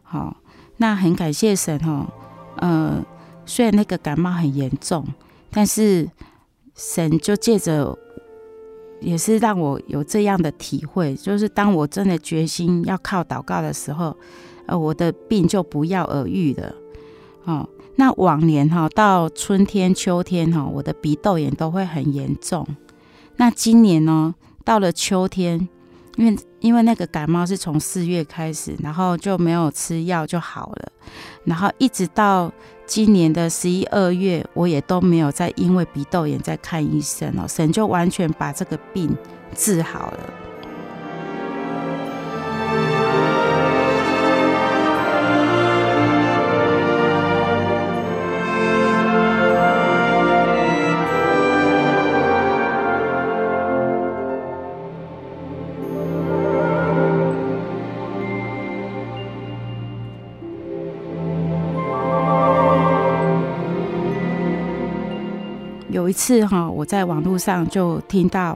[0.01, 0.37] 好，
[0.77, 2.07] 那很感谢神哦。
[2.55, 3.03] 呃，
[3.45, 5.05] 虽然那个感冒很严重，
[5.51, 6.09] 但是
[6.73, 7.99] 神就借着。
[9.01, 14.15] 也是让我有这样的体会，就是当我真的决心要靠祷告的时候，
[14.65, 16.73] 呃，我的病就不药而愈了。
[17.45, 22.67] 哦，那往年哈，到春天、秋天哈，我的鼻窦炎都会很严重。
[23.37, 24.33] 那今年呢，
[24.63, 25.67] 到了秋天，
[26.15, 30.91] 因为因为那个感冒是从四月开始，然后就没有吃药就好了，
[31.45, 32.51] 然后一直到。
[32.85, 39.09] 今年的十一二月，我也都没有再因为鼻窦炎在看医生哦，神就完全把这个病
[39.55, 40.19] 治好了。
[66.13, 68.55] 一次哈，我在网络上就听到，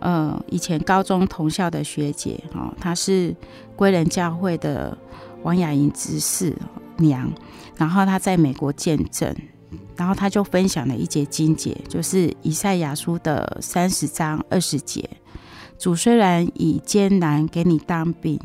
[0.00, 3.32] 呃，以前高中同校的学姐哈，她是
[3.76, 4.98] 归仁教会的
[5.44, 6.52] 王雅莹执事
[6.96, 7.30] 娘，
[7.76, 9.32] 然后她在美国见证，
[9.94, 15.08] 然后她就分享了一节经节，就是以赛亚书的三十章二十节：
[15.78, 18.40] 主虽然以艰难给你当饼，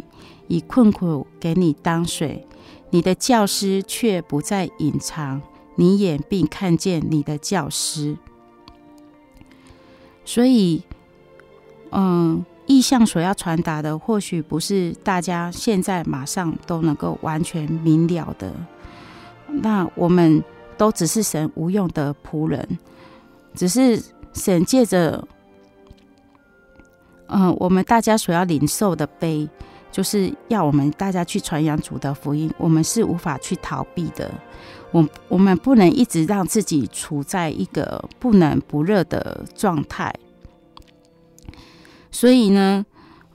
[0.47, 2.45] 以困苦给你当水，
[2.91, 5.41] 你的教师却不再隐藏。
[5.76, 8.17] 你眼并看见你的教师，
[10.26, 10.84] 所以，
[11.91, 18.53] 嗯，意象所要传达的，或许不是大家现在马上都能够完全明了的。
[19.47, 20.43] 那我们
[20.78, 22.78] 都只是神无用的仆人，
[23.53, 24.01] 只是
[24.34, 25.28] 神借着，
[27.28, 29.49] 嗯，我们大家所要领受的杯，
[29.92, 34.32] 就是要我们大家去传扬主的福音，我们是无法去逃避的。
[34.92, 40.14] 我我们不能一直让自己处在一个不冷不热的状态，
[42.12, 42.86] 所以呢，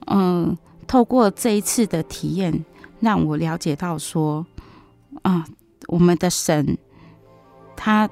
[0.05, 0.55] 嗯，
[0.85, 2.63] 透过这一次的体验，
[2.99, 4.45] 让我了解到说，
[5.23, 5.45] 啊，
[5.87, 6.77] 我们的神，
[7.75, 8.07] 他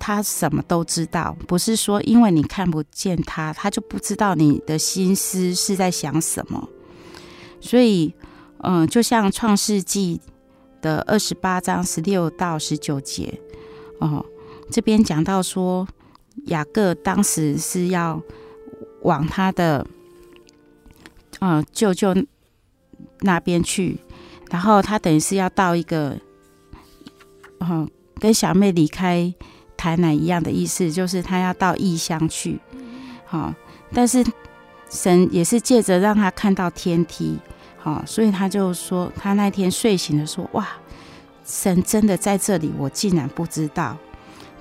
[0.00, 6.68] 他什么都知道，不是说因为你看不见他，他就不知道你的心思是在想什么，
[7.62, 8.14] 所以，
[8.58, 10.20] 嗯，就像创世纪。
[10.82, 13.40] 的二十八章十六到十九节，
[14.00, 14.26] 哦，
[14.68, 15.86] 这边讲到说，
[16.46, 18.20] 雅各当时是要
[19.02, 19.86] 往他的
[21.38, 22.12] 嗯舅舅
[23.20, 24.00] 那边去，
[24.50, 26.18] 然后他等于是要到一个，
[27.60, 27.88] 嗯，
[28.18, 29.32] 跟小妹离开
[29.76, 32.58] 台南一样的意思，就是他要到异乡去，
[33.24, 33.54] 好，
[33.92, 34.24] 但是
[34.90, 37.38] 神也是借着让他看到天梯。
[37.82, 40.68] 好，所以他就说，他那天睡醒的时候，哇，
[41.44, 43.98] 神真的在这里，我竟然不知道，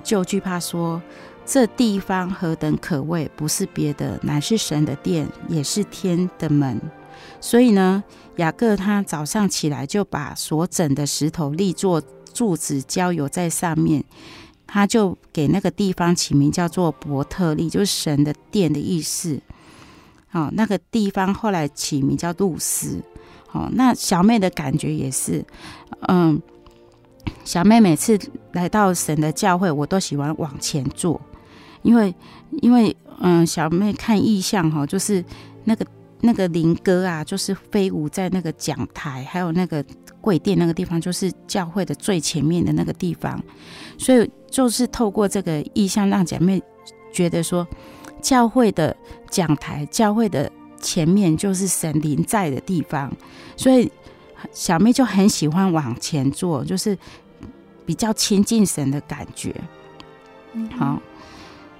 [0.03, 0.99] 就惧怕说，
[1.45, 6.81] 这地方何等可畏，不是别的，乃是神的殿，也是天的门。
[7.39, 8.03] 所以呢，
[8.37, 12.01] 雅各他早上起来就把所整的石头立作
[12.33, 14.03] 柱子，浇油在上面，
[14.65, 19.39] 他就给那个地方起名叫做伯特利，就是神的殿的意思。
[20.29, 23.03] 好，那个地方后来起名叫路斯。
[23.53, 25.43] 哦，那小妹的感觉也是，
[26.07, 26.41] 嗯，
[27.43, 28.17] 小妹每次
[28.53, 31.19] 来到神的教会，我都喜欢往前坐，
[31.81, 32.15] 因为
[32.61, 35.23] 因为嗯，小妹看意象哈，就是
[35.65, 35.85] 那个
[36.21, 39.83] 那个灵歌啊，就是飞舞在那个讲台，还有那个
[40.21, 43.37] 柜垫那个地方，就是教会的最前面的那个地方，
[43.97, 46.61] 所以就是透过这个意象，让姐妹
[47.11, 47.67] 觉得说，
[48.21, 48.95] 教会的
[49.29, 50.49] 讲台，教会的。
[50.81, 53.11] 前面就是神灵在的地方，
[53.55, 53.91] 所以
[54.51, 56.97] 小妹就很喜欢往前坐，就是
[57.85, 59.55] 比较亲近神的感觉。
[60.77, 61.01] 好，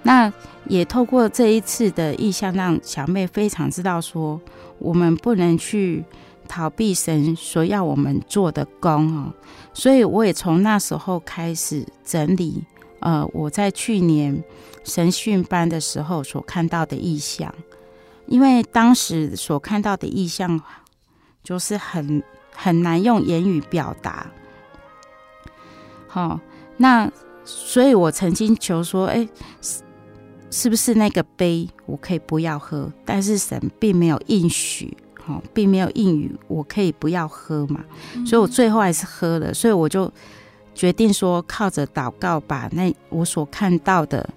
[0.04, 0.32] 那
[0.68, 4.39] 也透过这一次的意向，让小妹非常知道说，
[4.80, 6.06] 我们不能去
[6.47, 9.34] 逃避神所要我们做的工哦。
[9.74, 12.64] 所以我也从那时候开始整理，
[12.99, 14.43] 呃，我在去年
[14.84, 17.54] 神训班的时候所看到的意象，
[18.32, 20.60] 因为当时所看到的意象
[21.44, 22.24] 就是很
[22.56, 24.26] 很难用言语表达。
[26.08, 26.40] 好，
[26.78, 27.12] 那。
[27.44, 29.28] 所以我曾经求说，哎，
[29.62, 29.82] 是
[30.52, 32.90] 是不是那个杯我可以不要喝？
[33.04, 37.84] 但是神并没有应许，哈，并没有应允我可以不要喝嘛。
[38.28, 39.52] 所以我最后还是喝了。
[39.52, 40.10] 所以我就
[40.76, 44.30] 决定说，靠着祷告，把那我所看到的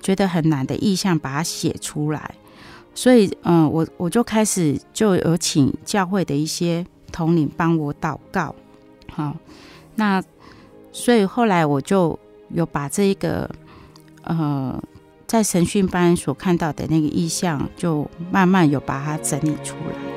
[0.00, 2.34] 觉得很难的意象，把它写出来。
[2.94, 8.54] 所以，嗯，我我就开始就有请教会的一些统领帮我祷告，
[9.12, 9.36] 好，
[9.96, 10.22] 那
[10.92, 12.18] 所以后来我就。
[12.50, 13.50] 有把这一个，
[14.22, 14.80] 呃，
[15.26, 20.13] 在神训班所看到的那个意象，就慢慢有把它整理出来。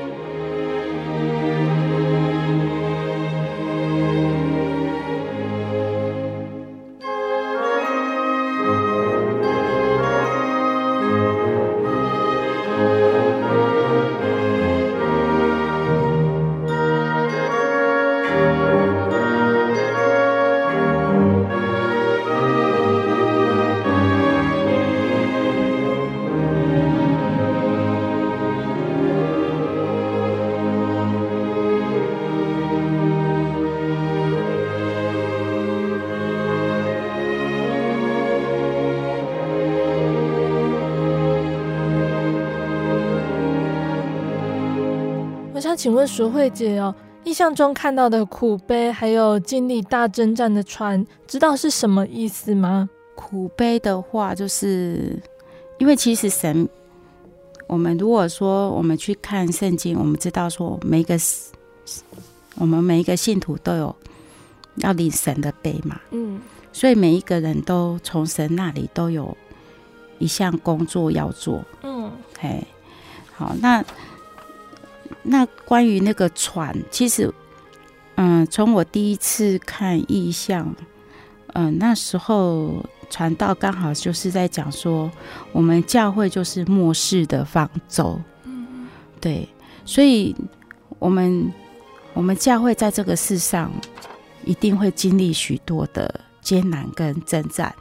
[45.87, 52.89] 请问淑慧姐哦，印象中看到的苦悲，还有经历大征战的船，知道是什么意思吗？
[53.15, 55.17] 苦悲的话，就是
[55.77, 56.67] 因为其实神，
[57.67, 61.17] 我们如果说我们去看圣经，我们知道说每一个
[62.55, 63.95] 我们每一个信徒都有
[64.79, 66.41] 要领神的杯嘛，嗯，
[66.73, 69.37] 所以每一个人都从神那里都有
[70.19, 72.61] 一项工作要做，嗯，嘿，
[73.33, 73.81] 好，那。
[75.29, 77.29] 那关于那个船，其实，
[78.15, 80.73] 嗯，从我第一次看意象，
[81.53, 85.11] 嗯，那时候传道刚好就是在讲说，
[85.51, 88.87] 我们教会就是末世的方舟，嗯，
[89.19, 89.49] 对，
[89.83, 90.33] 所以
[90.97, 91.51] 我们
[92.13, 93.69] 我们教会在这个世上
[94.45, 97.75] 一定会经历许多的艰难跟征战，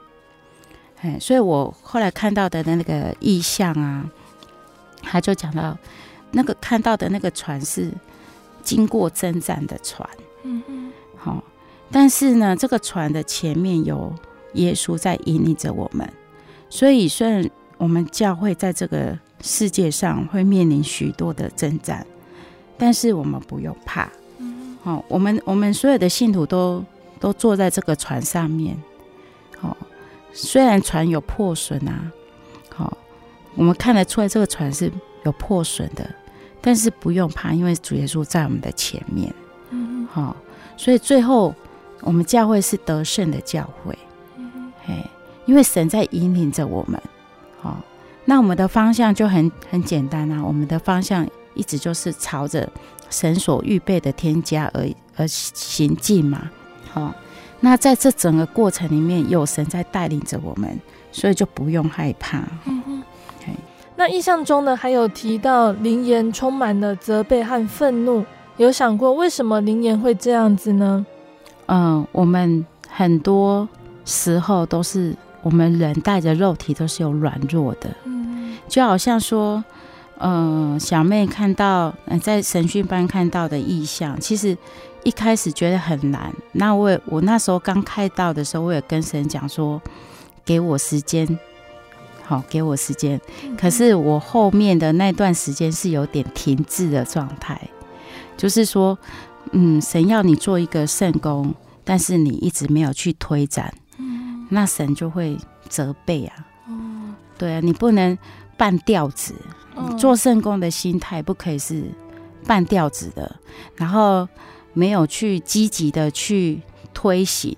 [1.00, 4.04] 哎，所以我后来看到的那个意象啊，
[5.00, 5.78] 他就讲到。
[6.36, 7.90] 那个看到的那个船是
[8.62, 10.06] 经过征战的船，
[10.42, 11.42] 嗯嗯，好，
[11.90, 14.12] 但是呢，这个船的前面有
[14.52, 16.06] 耶稣在引领着我们，
[16.68, 22.06] 所以虽然我们教会在这个世界上会面临许多的征战，
[22.76, 26.84] 但是我们不用怕，嗯，好，我们我们所有的信徒都
[27.18, 28.76] 都坐在这个船上面，
[29.58, 29.74] 好，
[30.34, 32.12] 虽然船有破损啊，
[32.68, 32.98] 好，
[33.54, 34.92] 我们看得出来这个船是
[35.24, 36.06] 有破损的。
[36.66, 39.32] 但是不用怕，因为主耶稣在我们的前面，
[39.70, 40.34] 嗯，好，
[40.76, 41.54] 所以最后
[42.00, 43.96] 我们教会是得胜的教会，
[44.36, 44.94] 嗯，嘿，
[45.44, 47.00] 因为神在引领着我们，
[47.60, 47.80] 好，
[48.24, 52.68] 那我们的方向就很很简单啊，我们的方向一直就是朝着
[53.10, 56.50] 神所预备的天家而而行进嘛，
[56.90, 57.14] 好，
[57.60, 60.76] 那在这整个过程里面有神在带领着我们，
[61.12, 62.42] 所以就不用害怕。
[63.98, 68.24] 那意象中呢，还有提到灵言充满了责备和愤怒，
[68.58, 71.04] 有想过为什么灵言会这样子呢？
[71.66, 73.66] 嗯，我们很多
[74.04, 79.64] 时候都是我们人带着肉体都是有软弱的，嗯，就好像说，
[80.18, 81.92] 嗯，小妹看到
[82.22, 84.56] 在神训班看到的意象，其实
[85.04, 86.30] 一开始觉得很难。
[86.52, 89.80] 那我也我那时候刚开到的时候，我也跟神讲说，
[90.44, 91.26] 给我时间。
[92.28, 93.20] 好，给我时间。
[93.56, 97.60] 可是我后面的那段时间是有点停滞的状态，
[98.36, 98.98] 就是说，
[99.52, 101.54] 嗯，神要你做一个圣工，
[101.84, 103.72] 但是你一直没有去推展，
[104.48, 106.34] 那神就会责备啊。
[107.38, 108.18] 对啊，你不能
[108.56, 109.32] 半吊子，
[109.96, 111.84] 做圣工的心态不可以是
[112.44, 113.36] 半吊子的，
[113.76, 114.28] 然后
[114.72, 116.60] 没有去积极的去
[116.92, 117.56] 推行。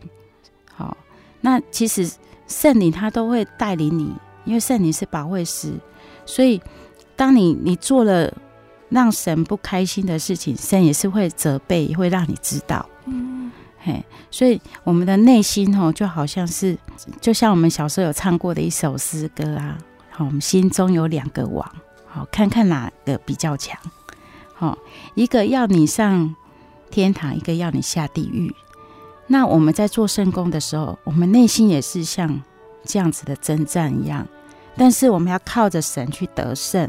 [0.75, 0.95] 好，
[1.41, 2.11] 那其实
[2.47, 4.13] 圣灵他都会带领你。
[4.49, 5.75] 因为圣灵是保惠师，
[6.25, 6.61] 所以
[7.15, 8.33] 当你你做了
[8.89, 12.89] 让神不开心的事情，神也是会责备，会让你知道。
[13.05, 16.79] 嗯，嘿，所以我们的内心哦，就好像是，
[17.21, 19.77] 就像我们小时候有唱过的一首诗歌啊，
[20.11, 21.71] 好，我们心中有两个王，
[22.07, 23.79] 好，看看哪个比较强，
[24.55, 24.79] 好，
[25.15, 26.35] 一个要你上
[26.91, 28.55] 天堂，一个要你下地狱。
[29.27, 32.43] 那我们在做圣工的时候，我们内心也是像
[32.85, 34.27] 这样子的征战一样，
[34.79, 36.89] 但是我们要靠着神去得胜，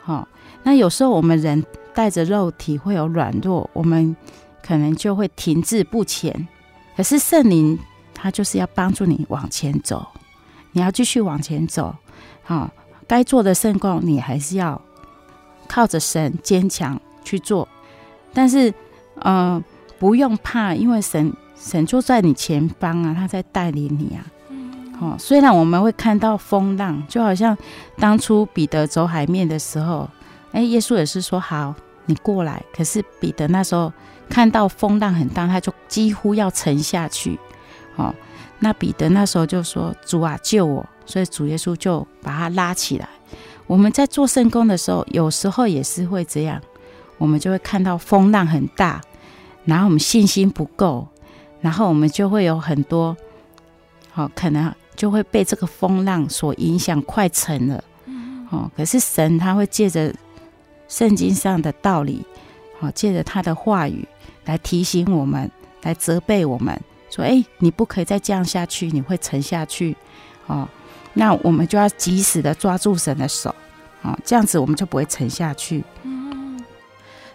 [0.00, 0.26] 好，
[0.62, 1.62] 那有时候我们人
[1.92, 4.16] 带着肉体会有软弱，我们。
[4.62, 6.48] 可能就会停滞不前，
[6.96, 7.78] 可是圣灵
[8.12, 10.04] 他就是要帮助你往前走，
[10.72, 11.94] 你要继续往前走，
[12.42, 12.68] 好，
[13.06, 14.82] 该做的圣工你还是要
[15.68, 17.68] 靠着神坚强去做，
[18.34, 18.74] 但是，
[19.20, 19.62] 呃，
[20.00, 24.26] 不用怕，因为神神就在你前方啊，他在带领你啊，
[25.00, 27.56] 哦，虽然我们会看到风浪，就好像
[27.98, 30.08] 当初彼得走海面的时候，
[30.52, 31.74] 哎，耶稣也是说好，
[32.06, 33.92] 你过来，可是彼得那时候。
[34.28, 37.38] 看到风浪很大，他就几乎要沉下去。
[37.94, 38.12] 哦，
[38.58, 43.08] 那彼得那时候就说：“主啊，救我！”所以主耶稣就把他拉起来。
[43.68, 46.60] 我们在做圣工的时候，有时候也是会这样，
[47.18, 49.00] 我们就会看到风浪很大，
[49.64, 51.06] 然后我们信心不够，
[51.60, 53.16] 然后我们就会有很多，
[54.10, 57.84] 好，可能就会被这个风浪所影响，快沉了。
[58.50, 60.12] 哦，可是神他会借着
[60.88, 62.24] 圣经上的道理，
[62.80, 64.06] 好，借着他的话语。
[64.46, 65.50] 来提醒我们，
[65.82, 66.80] 来责备我们，
[67.10, 69.96] 说：“哎，你不可以再这样下去，你会沉下去。”
[70.46, 70.68] 哦，
[71.14, 73.52] 那我们就要及时的抓住神的手，
[74.02, 75.82] 哦，这样子我们就不会沉下去。
[76.04, 76.64] 嗯，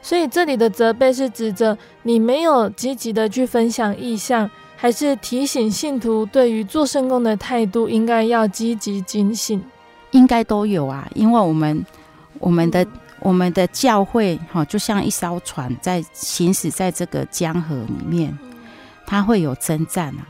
[0.01, 4.49] 所以这里的责备是指着你没有积极的去分享异象，
[4.81, 9.61] 还是提醒信徒对于做圣工的态度应该要积极警醒？
[10.09, 11.85] 应该都有啊，因为我们
[12.39, 12.85] 我们的。
[13.23, 18.35] 我们的教会哈，就像一艘船在行驶在这个江河里面，
[19.05, 20.25] 它会有征战啊，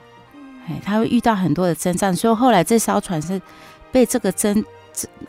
[0.68, 3.42] 哎，它会遇到很多的征战，所以后来这艘船是
[3.94, 4.62] 被这个征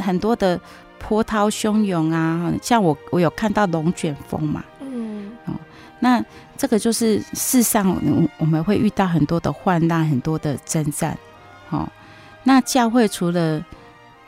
[0.00, 0.60] 很多的
[0.98, 5.54] 波涛汹涌啊，像我我有看到龙卷风嘛，嗯，哦，
[6.00, 6.20] 那
[6.62, 8.00] 这个就是世上
[8.38, 11.18] 我们会遇到很多的患难，很多的征战，
[11.70, 11.88] 哦，
[12.44, 13.66] 那教会除了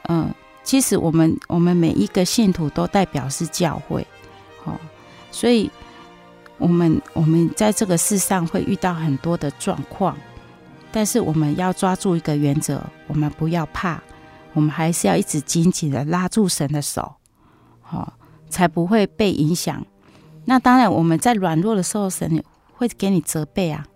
[0.09, 0.35] 嗯。
[0.65, 4.05] 其实我们我们每一个信徒都代表是教会，
[4.65, 4.73] 哦，
[5.31, 5.71] 所以
[6.59, 10.17] 我们我们在这个世上会遇到很多的状况，
[10.91, 14.03] 但是我们要抓住一个原则，我们不要怕，
[14.55, 17.15] 我们还是要一直紧紧的拉住神的手，
[17.93, 18.13] 哦，
[18.49, 19.87] 才不会被影响。
[20.45, 22.43] 那当然，我们在软弱的时候，神
[22.75, 23.87] 会给你责备啊，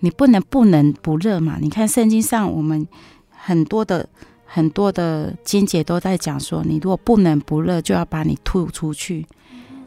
[0.00, 1.58] 你不能不冷不热嘛。
[1.60, 2.86] 你看圣经上，我们
[3.30, 4.08] 很多的。
[4.52, 9.24] 很多的经节都在讲说，你如果不冷不热，就要把你吐出去。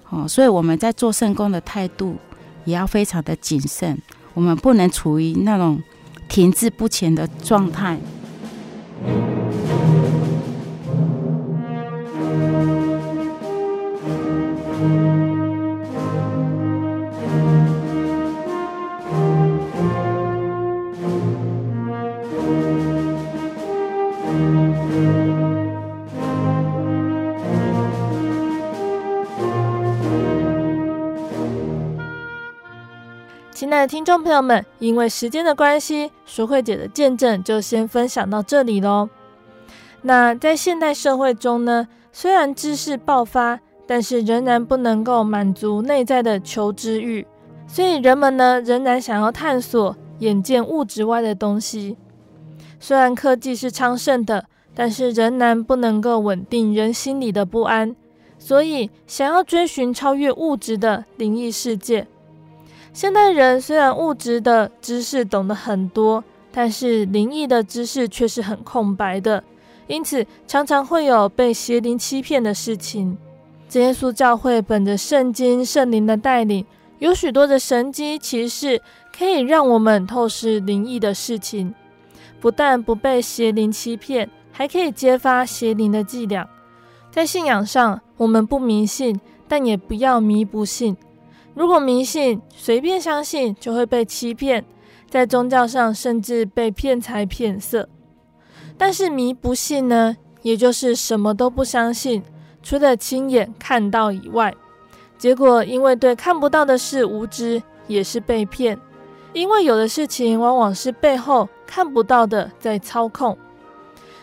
[0.09, 2.15] 哦，所以我们在做圣工的态度
[2.63, 4.01] 也要非常的谨慎，
[4.33, 5.83] 我们不能处于那种
[6.29, 7.99] 停滞不前的状态。
[14.79, 15.22] 亲
[33.87, 39.09] 听众朋友们，因为时间的关系，淑慧姐的见证就先分享到这里喽。
[40.01, 47.25] 那在现代社会中呢，虽然知识爆发，但是仍然不能够满足内在的求知欲，
[47.67, 51.97] 所以人们呢仍然想要探索眼见物质外的东西。
[52.79, 57.95] 虽然科技是昌盛的，但是仍然不能够稳定人心里的不安，
[58.37, 62.07] 所以想要追寻超越物质的灵异世界。
[62.93, 69.43] 现代人虽然物质的知识懂得很多，但是灵异的知识却是很空白的，
[69.87, 73.17] 因此常常会有被邪灵欺骗的事情。
[73.71, 76.63] 耶稣教会本着圣经圣灵的带领，
[76.99, 78.79] 有许多的神迹奇事，
[79.11, 81.73] 可以让我们透视灵异的事情，
[82.39, 86.47] 不但不被邪灵欺骗，还可以揭发邪灵的伎俩。
[87.09, 90.95] 在信仰上，我们不迷信，但也不要迷不信。
[91.53, 94.65] 如果迷信，随便相信就会被欺骗，
[95.09, 97.87] 在宗教上甚至被骗财骗色。
[98.77, 102.23] 但是迷不信呢，也就是什么都不相信，
[102.63, 104.53] 除了亲眼看到以外，
[105.17, 108.79] 结果因为对看不到的事无知，也是被骗。
[109.33, 113.37] 因为有的事情往往是背后看不到的在操控。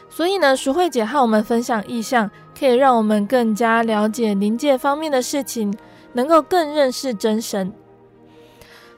[0.08, 2.28] 所以呢，淑慧姐和我们分享意象，
[2.58, 5.72] 可以让我们更加了解灵界方面的事情。
[6.12, 7.72] 能够更认识真神。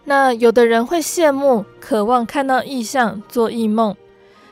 [0.04, 3.94] 那有的人会羡慕、渴望看到异象、做异梦，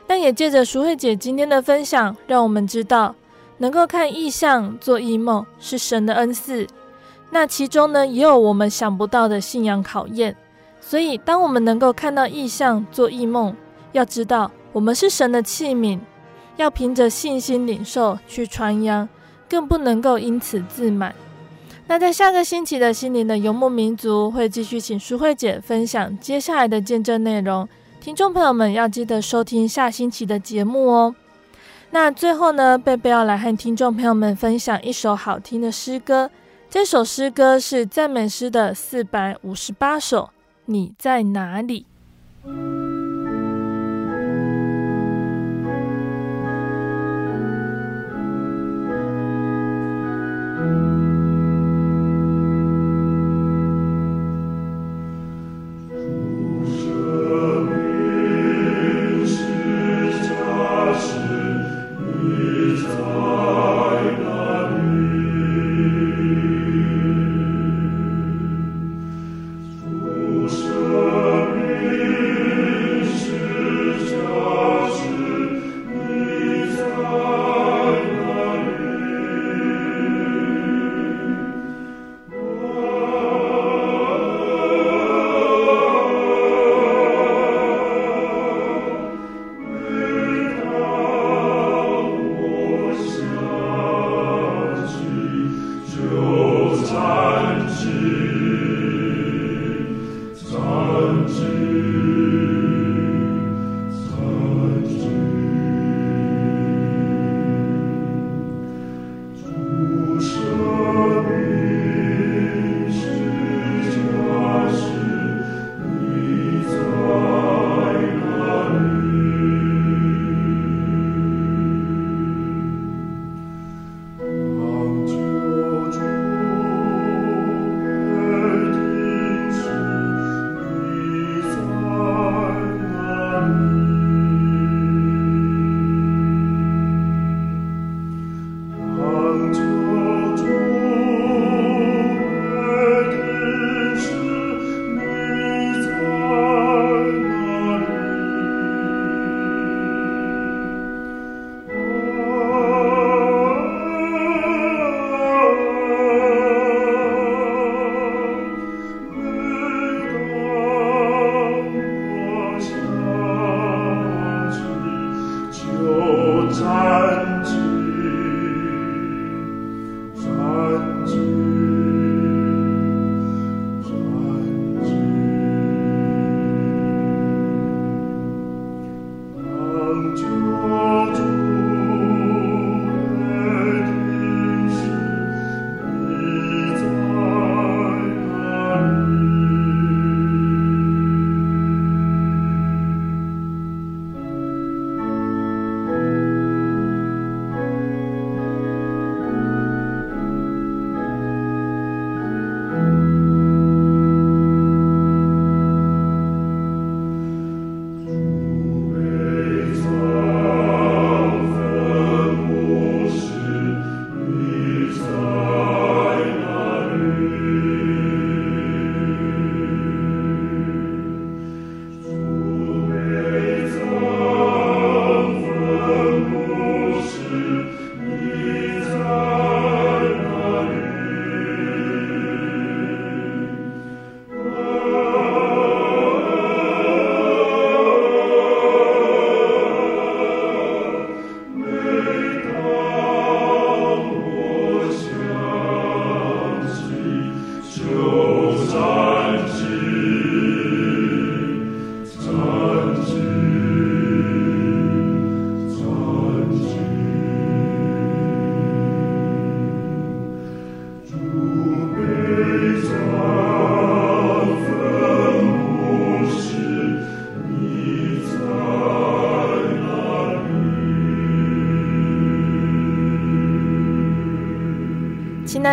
[0.07, 3.15] 但也借着淑慧姐今天的分享，让我们知道，
[3.57, 6.65] 能够看异象、做异梦是神的恩赐。
[7.29, 10.35] 那其中呢，也有我们想不到的信仰考验。
[10.79, 13.55] 所以，当我们能够看到异象、做异梦，
[13.91, 15.99] 要知道我们是神的器皿，
[16.55, 19.07] 要凭着信心领受去传扬，
[19.49, 21.13] 更不能够因此自满。
[21.91, 27.67] 那在下个星期的心灵的游牧民族，会继续请淑慧姐分享接下来的见证内容。
[27.99, 31.13] 听众朋友们要记得收听下星期的节目哦。
[31.89, 36.31] 那最后呢，贝贝要来和听众朋友们分享一首好听的诗歌。
[36.69, 40.29] 这首诗歌是赞美诗的四百五十八首。
[40.67, 41.85] 你在哪里？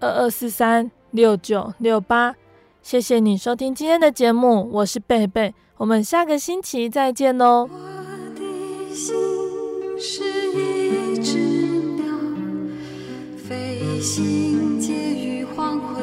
[0.00, 2.34] 二二四三六九六八。
[2.82, 7.68] 谢谢你收听今天的节目，我是贝贝，我们下个星期再见哦。
[7.70, 7.78] 我
[8.34, 9.14] 的心
[9.98, 11.38] 是一只
[11.96, 12.06] 鸟，
[13.36, 16.02] 飞行介于黄昏